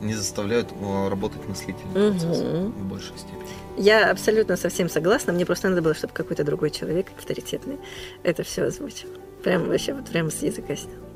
[0.00, 3.48] Они заставляют э, работать мыслительный процесс в большей степени.
[3.76, 5.32] Я абсолютно совсем согласна.
[5.32, 7.78] Мне просто надо было, чтобы какой-то другой человек, авторитетный,
[8.22, 9.08] это все озвучил.
[9.42, 11.09] Прям вообще вот прям с языка снял.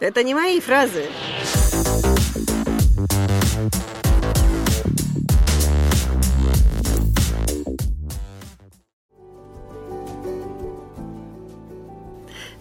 [0.00, 1.04] Это не мои фразы.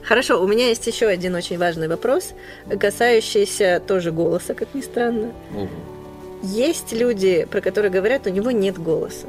[0.03, 2.33] Хорошо, у меня есть еще один очень важный вопрос,
[2.77, 5.31] касающийся тоже голоса, как ни странно.
[5.55, 5.69] Ого.
[6.43, 9.27] Есть люди, про которые говорят, у него нет голоса.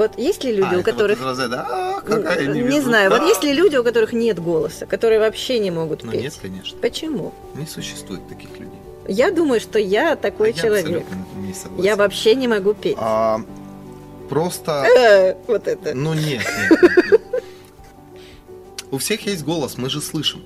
[0.00, 1.18] Вот есть ли люди, А, у вот которых...
[1.18, 2.82] из разряда, «А, какая не невезуха».
[2.84, 6.22] знаю, вот есть ли люди, у которых нет голоса, которые вообще не могут Ну петь?
[6.22, 6.78] нет, конечно.
[6.80, 7.34] Почему?
[7.54, 8.78] Не существует таких людей.
[9.08, 10.86] Я думаю, что я такой А я человек.
[10.86, 11.84] абсолютно не согласен.
[11.84, 12.96] Я вообще не могу петь.
[12.98, 13.40] А,
[14.30, 14.86] просто...
[14.96, 15.94] Э, вот это.
[15.94, 17.20] Ну нет, нет, нет.
[18.90, 20.42] У всех есть голос, мы же слышим.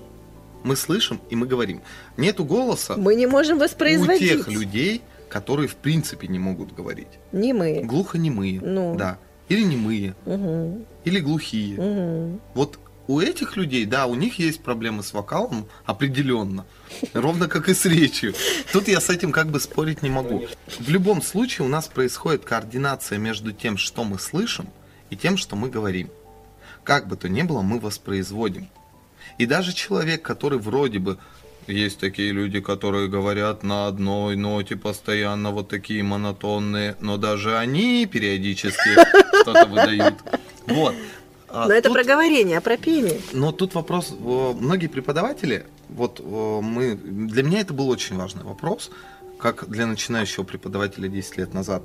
[0.64, 1.80] Мы слышим и мы говорим.
[2.16, 4.30] Нету голоса Мы не можем у воспроизводить.
[4.30, 7.08] тех людей, которые в принципе не могут говорить.
[7.32, 7.82] Не мы.
[7.84, 8.96] Глухонемые, Ну.
[8.96, 9.18] да.
[9.48, 11.80] Или немые, Мгм, или глухие.
[11.80, 12.40] мгм.
[12.54, 16.64] Вот у этих людей, да, у них есть проблемы с вокалом, определенно.
[17.12, 18.32] Ровно как и с речью.
[18.72, 20.46] Тут я с этим как бы спорить не могу.
[20.78, 24.68] В любом случае у нас происходит координация между тем, что мы слышим,
[25.10, 26.08] и тем, что мы говорим.
[26.82, 28.68] Как бы то ни было, мы воспроизводим.
[29.36, 31.18] И даже человек, который вроде бы
[31.66, 38.06] есть такие люди, которые говорят на одной ноте постоянно, вот такие монотонные, но даже они
[38.06, 38.90] периодически
[39.42, 40.14] что-то выдают.
[40.66, 40.94] Вот.
[41.48, 43.20] А Но это про говорение, а про пение.
[43.32, 48.42] но тут вопрос, э, многие преподаватели, вот э, мы, для меня это был очень важный
[48.42, 48.90] вопрос,
[49.38, 51.84] как для начинающего преподавателя 10 лет назад.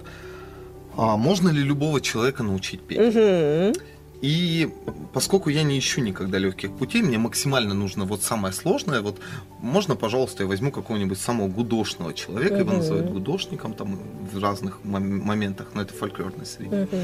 [0.98, 2.98] А можно ли любого человека научить петь?
[3.00, 3.74] Мгм.
[4.22, 4.70] И
[5.14, 9.02] поскольку я не ищу никогда легких путей, мне максимально нужно вот самое сложное.
[9.02, 9.18] Вот
[9.62, 12.78] можно, пожалуйста, я возьму какого-нибудь самого гудошного человека, его Мгм.
[12.80, 13.98] называют гудошником там
[14.34, 16.88] в разных мом- моментах, но это фольклорной среде.
[16.92, 17.00] Мгм.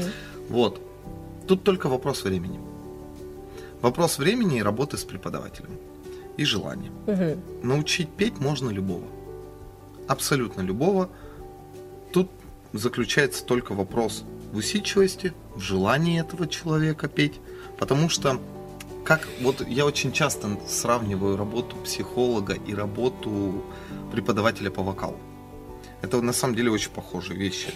[0.50, 0.80] Вот.
[1.46, 2.58] Тут только вопрос времени.
[3.82, 5.70] Вопрос времени и работы с преподавателем.
[6.36, 6.90] И желания.
[7.06, 7.40] Мгм.
[7.62, 9.04] Научить петь можно любого.
[10.06, 11.08] Абсолютно любого.
[12.12, 12.30] Тут
[12.74, 17.40] заключается только вопрос в усидчивости, в желании этого человека петь.
[17.78, 18.40] Потому что,
[19.04, 23.64] как вот я очень часто сравниваю работу психолога и работу
[24.12, 25.16] преподавателя по вокалу.
[26.02, 27.68] Это на самом деле очень похожие вещи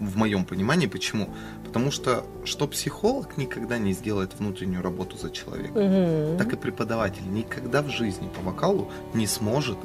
[0.00, 0.88] в моем понимании.
[0.88, 1.28] Почему?
[1.64, 6.38] Потому что что психолог никогда не сделает внутреннюю работу за человека, Мгм.
[6.38, 9.78] так и преподаватель никогда в жизни по вокалу не сможет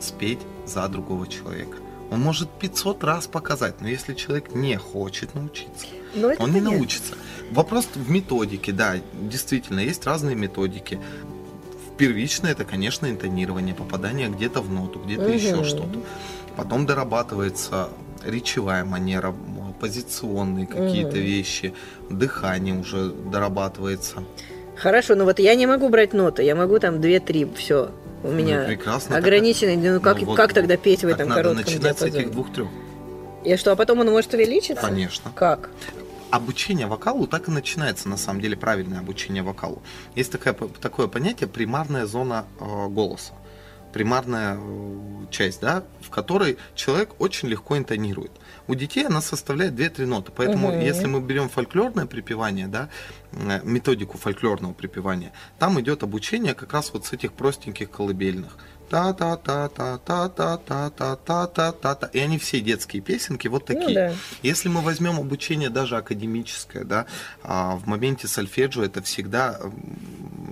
[0.00, 1.76] спеть за другого человека.
[2.10, 6.58] Он может 500 раз показать, но если человек не хочет научиться, Ну, это он не
[6.60, 6.76] понятно.
[6.78, 7.14] научится.
[7.50, 10.98] Вопрос в методике, да, действительно, есть разные методики.
[11.98, 15.32] Первичное это, конечно, интонирование, попадание где-то в ноту, где-то Мгм.
[15.32, 16.00] еще что-то.
[16.56, 17.88] Потом дорабатывается
[18.24, 19.34] речевая манера,
[19.80, 21.26] позиционные какие-то Мгм.
[21.26, 21.74] вещи,
[22.10, 24.24] дыхание уже дорабатывается.
[24.76, 27.90] Хорошо, но вот я не могу брать ноты, я могу там 2-3, все.
[28.22, 29.14] У Ну, меня прекрасно.
[29.14, 31.96] так- ограниченный, ну как, Ну вот, как тогда петь в так этом надо коротком начинать
[31.96, 32.22] с диапазоне?
[32.24, 32.68] этих двух-трех.
[33.44, 34.84] И что, а потом он может увеличиться?
[34.84, 35.30] Конечно.
[35.34, 35.70] Как?
[36.30, 39.80] Обучение вокалу так и начинается, на самом деле, правильное обучение вокалу.
[40.14, 43.32] Есть такое, такое понятие примарная зона э, голоса.
[43.92, 44.98] Примарная э,
[45.30, 48.32] часть, да, в которой человек очень легко интонирует.
[48.68, 50.30] У детей она составляет 2-3 ноты.
[50.36, 50.80] Поэтому, Мгм.
[50.80, 52.88] если мы берем фольклорное припевание, да,
[53.32, 58.52] э, методику фольклорного припевания, там идет обучение как раз вот с этих простеньких колыбельных.
[58.90, 62.60] та та та та та та та та та та та та И они все
[62.60, 63.86] детские песенки вот такие.
[63.88, 64.14] Ну да.
[64.42, 67.04] Если мы возьмем обучение даже академическое, да,
[67.42, 69.60] а в моменте сольфеджио это всегда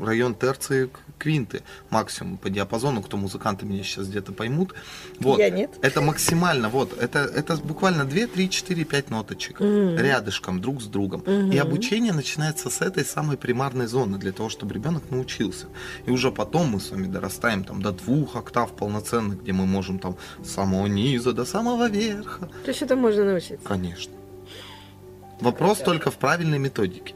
[0.03, 4.75] район терции квинты максимум по диапазону, кто музыканты меня сейчас где-то поймут.
[5.21, 5.39] Вот.
[5.39, 5.71] Я нет.
[5.83, 9.97] Это максимально, вот, это, это буквально 2, 3, 4, 5 ноточек Мгм.
[9.97, 11.23] рядышком, друг с другом.
[11.27, 11.53] Мгм.
[11.53, 15.67] И обучение начинается с этой самой примарной зоны, для того, чтобы ребенок научился.
[16.07, 19.99] И уже потом мы с вами дорастаем там, до двух октав полноценных, где мы можем
[19.99, 22.49] там с самого низа до самого верха.
[22.65, 23.67] То есть это можно научиться.
[23.67, 24.13] Конечно.
[25.41, 27.15] Вопрос только в правильной методике.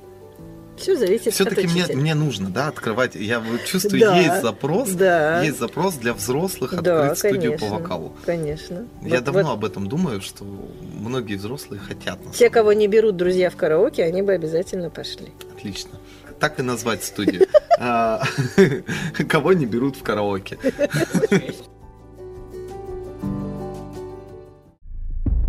[0.81, 1.99] Все зависит Все-таки от мне, учителя.
[2.01, 3.15] мне нужно, да, открывать.
[3.15, 5.43] Я чувствую, Да, есть запрос, да.
[5.43, 7.79] есть запрос для взрослых Да, открыть студию по конечно.
[7.79, 8.13] вокалу.
[8.25, 8.87] Конечно.
[9.03, 10.45] Я Вот- давно вот об этом думаю, что
[10.99, 12.19] многие взрослые хотят.
[12.35, 15.33] Те, кого не берут друзья в караоке, они бы обязательно пошли.
[15.57, 15.91] Отлично.
[16.39, 17.47] Так и назвать студию.
[17.83, 18.23] А,
[19.29, 20.59] Кого не берут в караоке.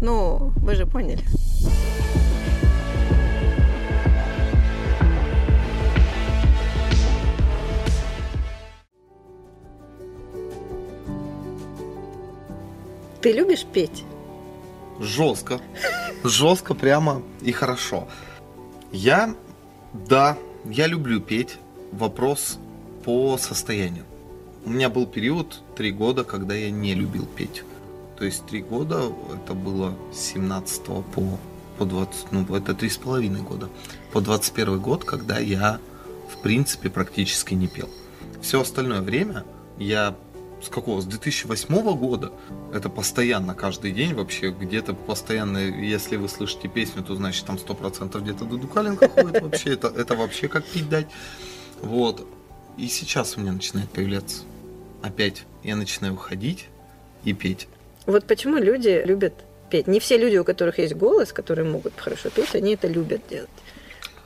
[0.01, 1.19] Ну, вы же поняли.
[13.21, 14.03] Ты любишь петь?
[14.99, 15.61] Жестко.
[16.23, 18.07] Жестко прямо и хорошо.
[18.91, 19.35] Я,
[19.93, 21.57] да, я люблю петь.
[21.91, 22.57] Вопрос
[23.03, 24.05] по состоянию.
[24.65, 27.63] У меня был период три года, когда я не любил петь.
[28.17, 31.03] То есть три года, это было с 17 по,
[31.77, 33.69] по 20, ну это три с половиной года.
[34.13, 35.79] По 21 год, когда я,
[36.29, 37.89] в принципе, практически не пел.
[38.41, 39.43] Все остальное время
[39.77, 40.15] я
[40.61, 41.01] с какого?
[41.01, 42.31] С 2008 года.
[42.73, 48.19] Это постоянно, каждый день вообще, где-то постоянно, если вы слышите песню, то значит там 100%
[48.21, 49.73] где-то Дуду Каленко ходит вообще.
[49.73, 51.07] Это, это вообще как пить дать.
[51.81, 52.27] Вот.
[52.77, 54.43] И сейчас у меня начинает появляться.
[55.01, 56.67] Опять я начинаю ходить
[57.23, 57.67] и петь.
[58.05, 59.33] Вот почему люди любят
[59.69, 59.87] петь.
[59.87, 63.49] Не все люди, у которых есть голос, которые могут хорошо петь, они это любят делать.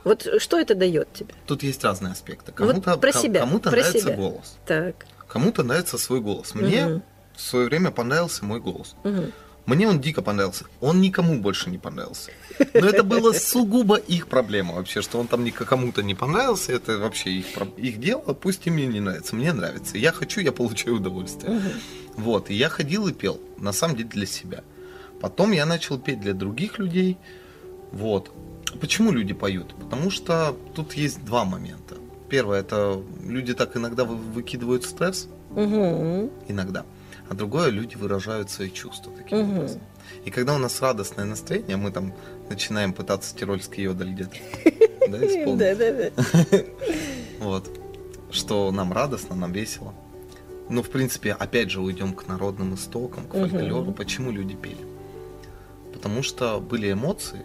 [0.04, 1.34] Вот что это дает тебе?
[1.46, 2.52] Тут есть разные аспекты.
[2.58, 4.16] Вот Кому-то, про ко- себя, кому-то про нравится себя.
[4.16, 4.56] голос.
[4.64, 5.06] Так.
[5.28, 6.54] Кому-то нравится свой голос.
[6.54, 7.02] Мне Мгм.
[7.34, 8.94] в свое время понравился мой голос.
[9.04, 9.32] Мгм.
[9.66, 10.64] Мне он дико понравился.
[10.80, 12.30] Он никому больше не понравился.
[12.72, 16.72] Но это было сугубо их проблема вообще, что он там ни кому-то не понравился.
[16.72, 18.20] Это вообще их, их дело.
[18.34, 19.34] Пусть и мне не нравится.
[19.34, 19.98] Мне нравится.
[19.98, 21.60] Я хочу, я получаю удовольствие.
[22.16, 22.48] Вот.
[22.50, 23.40] И я ходил и пел.
[23.58, 24.62] На самом деле для себя.
[25.20, 27.18] Потом я начал петь для других людей.
[27.90, 28.30] Вот.
[28.80, 29.74] Почему люди поют?
[29.74, 31.96] Потому что тут есть два момента.
[32.28, 36.30] Первое, это люди так иногда вы- выкидывают стресс, Мгм.
[36.48, 36.84] иногда.
[37.28, 39.56] А другое, люди выражают свои чувства таким Мгм.
[39.58, 39.80] образом.
[40.24, 42.12] И когда у нас радостное настроение, мы там
[42.48, 44.36] начинаем пытаться тирольский йодаль где-то
[45.08, 45.58] да, исполнить.
[45.58, 46.58] Да, да, да.
[47.40, 47.70] Вот.
[48.30, 49.94] Что нам радостно, нам весело.
[50.68, 53.92] Ну, в принципе, опять же, уйдем к народным истокам, к фольклору.
[53.92, 54.84] Почему люди пели?
[55.92, 57.40] Потому что были эмоции,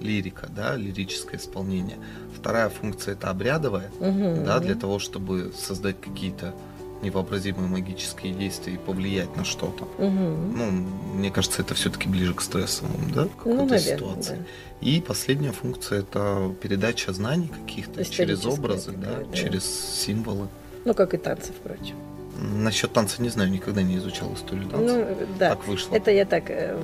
[0.00, 1.96] лирика, да, лирическое исполнение.
[2.36, 4.44] Вторая функция это обрядовая, Мгм.
[4.44, 6.54] да, для того, чтобы создать какие-то
[7.02, 9.84] невообразимые магические действия и повлиять на что-то.
[9.98, 10.56] Мгм.
[10.58, 10.70] Ну,
[11.14, 14.36] мне кажется, это все-таки ближе к стрессовому, да, Ну, какой-то наверное, ситуации.
[14.36, 14.44] да.
[14.86, 19.36] И последняя функция это передача знаний каких-то через образы, да, да.
[19.36, 20.48] через символы.
[20.84, 21.94] Ну, как и танцы, впрочем.
[22.40, 24.94] Насчет танца не знаю, никогда не изучал историю танца.
[24.96, 25.50] Ну, да.
[25.50, 25.94] Так вышло.
[25.94, 26.80] Это я так э,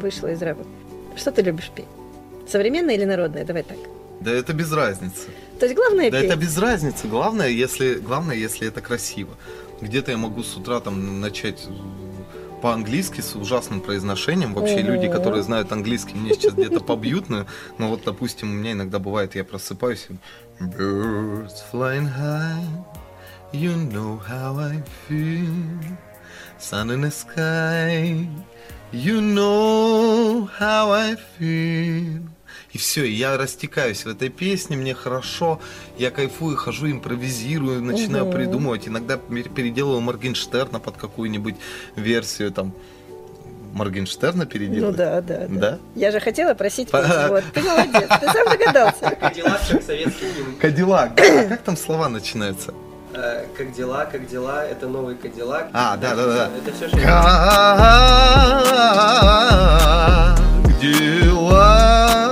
[0.00, 0.66] вышла из рамок.
[1.16, 1.86] Что ты любишь петь?
[2.48, 3.44] Современное или народное?
[3.44, 3.76] Давай так.
[4.20, 5.28] Да это без разницы.
[5.58, 6.30] То есть главное Да петь.
[6.30, 7.06] это без разницы.
[7.08, 9.30] Главное, если, главное, если это красиво.
[9.80, 11.66] Где-то я могу с утра там начать
[12.62, 14.54] по-английски с ужасным произношением.
[14.54, 14.92] Вообще Ого.
[14.92, 17.28] люди, которые знают английский, мне сейчас где-то побьют.
[17.28, 17.46] Но,
[17.78, 22.64] но вот, допустим, у меня иногда бывает, я просыпаюсь и Birds flying high,
[23.52, 25.46] you know how I feel.
[26.58, 28.26] Sun in the sky,
[28.90, 32.22] you know how I feel.
[32.76, 35.58] И все, я растекаюсь в этой песне, мне хорошо,
[35.96, 38.34] я кайфую, хожу, импровизирую, начинаю Мгм.
[38.34, 38.86] придумывать.
[38.86, 41.54] Иногда пер- переделываю Моргенштерна под какую-нибудь
[41.96, 42.74] версию там.
[43.72, 44.94] Моргенштерна Ну переделать?
[44.94, 45.58] да, да, да.
[45.70, 45.78] Да?
[45.94, 47.28] Я же хотела просить По- петь.
[47.30, 49.16] Вот, ты молодец, ты сам догадался.
[49.18, 50.26] Как дела, как советский.
[50.60, 51.14] Кадиллак.
[51.14, 51.22] да.
[51.24, 52.74] А как там слова начинаются?
[53.14, 55.70] Э, Как дела, как дела, это новый Кадиллак.
[55.72, 56.50] А, да, да, да.
[56.58, 56.98] Это все, что...
[60.26, 62.25] Как дела?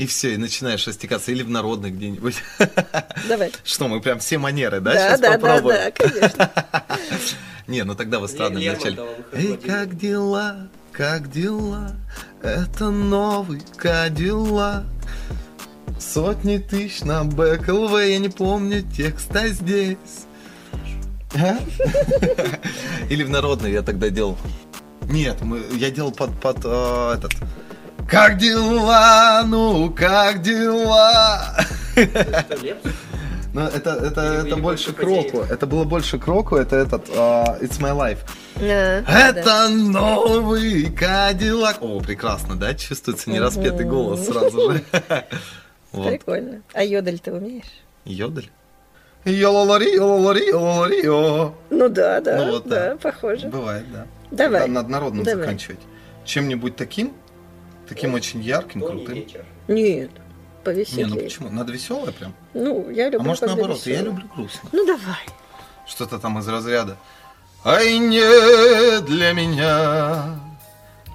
[0.00, 1.30] И все, и начинаешь растекаться.
[1.30, 2.36] Или в народной где-нибудь.
[3.28, 3.52] Давай.
[3.64, 5.76] Что, мы прям все манеры, да, Да, сейчас да, да, попробуем?
[5.76, 6.50] да, конечно.
[7.66, 8.96] Не, ну тогда в эстрадном Ле- начале.
[8.96, 11.94] Лермонтова выход Эй, как дела, как дела?
[12.42, 14.84] Это новый Кадиллак.
[16.00, 19.98] Сотни тысяч на БКЛВ, я не помню текста здесь.
[21.34, 21.58] А?
[23.10, 24.38] Или в народной я тогда делал.
[25.02, 27.32] Нет, мы, я делал под, под э, этот.
[28.10, 31.56] Как дела, ну как дела?
[31.96, 32.82] Лепс?
[33.52, 35.46] Ну, это, это, Или- это или больше больше к року.
[35.50, 38.18] Это было больше к року, это этот а, It's My Life.
[38.56, 39.28] Да.
[39.28, 41.78] Это новый Кадиллак.
[41.80, 42.74] О, прекрасно, да?
[42.74, 44.82] Чувствуется нераспетый голос сразу же.
[45.92, 46.06] Вот.
[46.08, 46.62] Прикольно.
[46.72, 47.64] А йодель ты умеешь?
[48.04, 48.48] Йодель.
[49.24, 51.52] Йололари, йололари, йололари, йо.
[51.70, 53.00] Ну да, да, Ну вот да, так.
[53.00, 53.48] похоже.
[53.48, 54.06] Бывает, да.
[54.30, 54.60] Давай.
[54.60, 55.40] Надо над народным Давай.
[55.40, 55.80] заканчивать.
[56.24, 57.10] Чем-нибудь таким,
[57.90, 59.14] таким очень ярким, крутым.
[59.16, 59.28] Нет,
[59.68, 60.10] Не, ну
[60.64, 61.22] повеселее.
[61.24, 61.50] почему?
[61.50, 62.32] Надо веселое прям.
[62.54, 64.10] Ну, я люблю А может когда наоборот, я весёлое.
[64.12, 64.68] люблю грустно.
[64.72, 65.26] Ну, давай.
[65.86, 66.96] Что-то там из разряда.
[67.64, 70.38] Ай, не для меня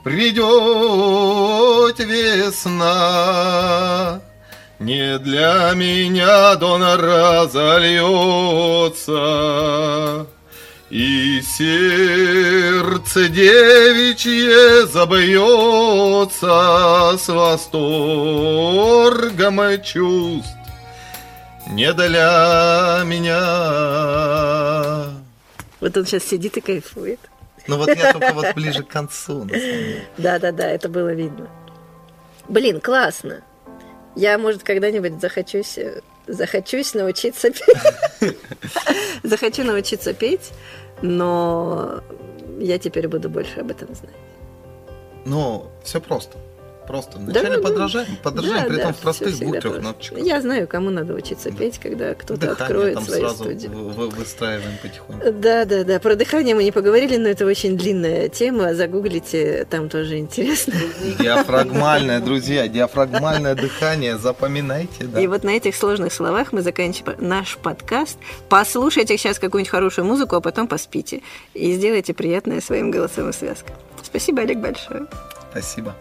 [0.04, 1.98] придет
[3.16, 4.22] весна,
[4.80, 6.84] не для меня дон
[8.96, 10.28] разольется,
[10.90, 16.48] и сердце девичье забьется
[17.18, 18.22] с восторгом
[19.82, 20.56] чувств
[21.68, 23.42] не для меня.
[25.80, 27.20] Вот он сейчас сидит и кайфует.
[27.68, 29.48] Ну вот я только вот ближе к концу.
[30.18, 31.48] Да-да-да, это было видно.
[32.48, 33.42] Блин, классно.
[34.16, 38.36] Я, может, когда-нибудь захочусь, э, захочусь научиться петь.
[39.24, 40.52] Захочу научиться петь,
[41.02, 42.02] но
[42.60, 44.16] я теперь буду больше об этом знать.
[45.26, 46.38] Но все просто.
[46.88, 47.18] Просто.
[47.18, 50.20] Да, Вначале да, подражаем, подражаем, Да, при да, этом в всё простых двух-трех ноточках.
[50.20, 53.72] Я знаю, кому надо учиться петь, когда кто-то откроет там свою сразу студию.
[53.72, 55.32] вы- вы- выстраиваем потихоньку.
[55.32, 56.00] Да, да, да.
[56.00, 58.74] Про дыхание мы не поговорили, но это очень длинная тема.
[58.76, 60.74] Загуглите, там тоже интересно.
[61.20, 65.20] Диафрагмальное, друзья, диафрагмальное дыхание, запоминайте, да.
[65.20, 68.18] И вот на этих сложных словах мы заканчиваем наш подкаст.
[68.50, 71.22] Послушайте сейчас какую-нибудь хорошую музыку, а потом поспите.
[71.54, 73.76] И сделайте приятное своим голосовым связкам.
[74.04, 75.08] Спасибо, Олег, большое.
[75.52, 75.96] Спасибо.